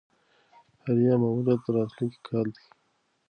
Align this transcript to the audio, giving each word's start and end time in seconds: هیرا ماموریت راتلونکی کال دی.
هیرا 0.83 1.15
ماموریت 1.21 1.63
راتلونکی 1.75 2.19
کال 2.27 2.47
دی. 2.55 2.63